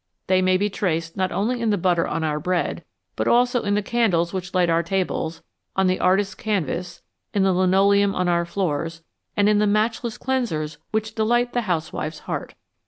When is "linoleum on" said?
7.53-8.27